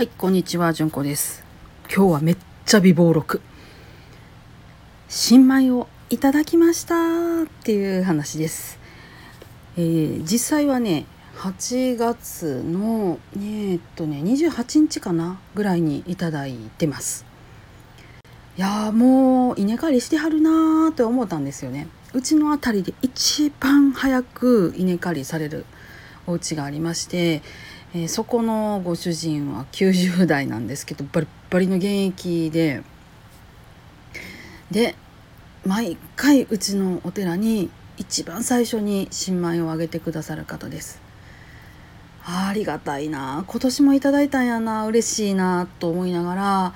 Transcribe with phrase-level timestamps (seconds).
[0.00, 1.44] はい、こんにちは、じゅんこです。
[1.94, 3.42] 今日はめっちゃ美貌録。
[5.10, 8.78] 新米をいただきましたっていう話です。
[9.76, 11.04] えー実際はね、
[11.36, 17.26] 8月の、ねえっとね、28日かなぐらいにいただいてます。
[18.56, 21.88] いやーもう稲刈りしてはるなーって思ったんですよね。
[22.14, 25.66] うちの辺りで一番早く稲刈りされる
[26.26, 27.42] お家がありまして、
[27.92, 32.82] えーそこのご主人は90代なんですけどバリバリの現役で
[34.70, 34.94] で
[35.66, 37.68] 毎回うちのお寺に
[37.98, 41.02] 一番最初に新米をあげてくださる方です。
[42.24, 46.74] ありがたいな今年もいただいたんやな嬉しいなと思いながら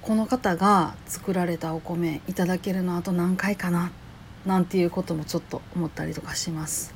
[0.00, 3.92] この方が作られたお米いただけるのあと何回かな
[4.44, 6.94] なんていうこともちょっと思ったりとかします。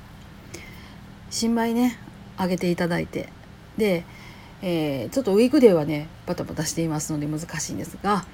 [1.30, 1.98] 新米ね
[2.36, 3.28] あげていただいて
[3.78, 4.04] で、
[4.62, 8.24] えーちょっとウィークデーはねバタバタしていますので難しいんですが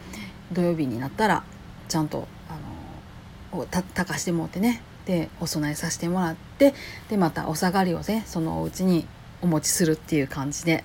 [0.53, 1.45] 土曜日になったら
[1.89, 6.75] ちゃんとあのおたかしてもらってねでお供えさせてもらって
[7.11, 9.07] でまたお下がりをねそのお家に
[9.43, 10.85] お持ちするっていう感じで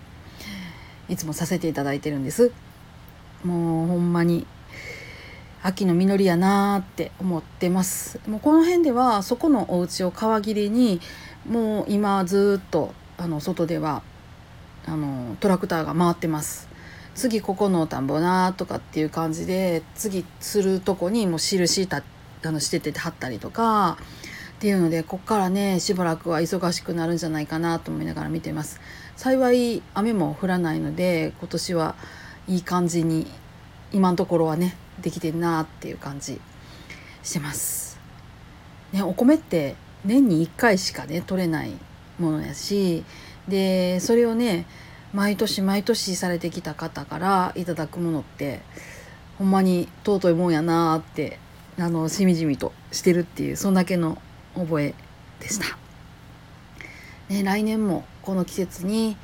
[1.07, 2.51] いつもさせていただいてるんです。
[3.43, 4.47] もうほんまに
[5.63, 11.01] 秋の実りやなーって思ってますもうこの辺ではそこのお家を皮切りに
[11.47, 14.01] もう今ずっとあの外では
[14.87, 16.67] あのトラクターが回ってます
[17.13, 22.03] 次ここの田んぼなとかっていう感じで次するとこにもう印た
[22.43, 23.97] あのしてて貼ったりとか
[24.57, 28.79] っていうのでこっからねしばらくは忙しくなるんじゃないかなと思いながら見てます
[29.15, 31.95] 幸い雨も降らないので今年は
[32.47, 33.27] いい感じに
[33.91, 36.39] 今のところはねできてるなっていう感じ
[37.23, 37.99] してます。
[38.93, 41.73] ね、お米って年に1回しかね取れない
[42.19, 43.03] ものやし
[43.47, 44.65] でそれをね
[45.13, 48.61] 毎年毎年されてきた方からいただくものって
[49.37, 51.39] ほんまに尊いもんやなって
[51.79, 54.21] あのしみじみとしてるっていうそんだけの
[54.55, 54.93] 覚え
[55.39, 55.77] でした。
[57.29, 59.17] ね、来年もこの季節に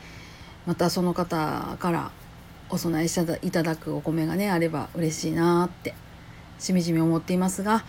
[0.65, 2.11] またその方から
[2.69, 5.93] お供えしていただくお米がねあれば嬉しいなって
[6.59, 7.83] しみじみ思っていますが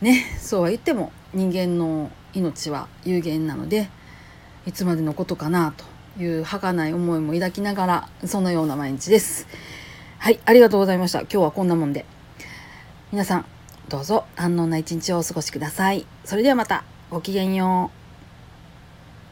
[0.00, 3.88] ねそうは言っても人間の命は有限なので
[4.66, 5.74] いつまでのことかな
[6.16, 9.46] という儚い思いも抱きながらそのような毎日です。
[10.18, 12.04] はいありがとうございました今日はこんなもんで
[13.10, 13.46] 皆さん
[13.88, 16.06] どうぞ安穏な一日をお過ごしください。
[16.24, 17.99] それではまたごきげんよう。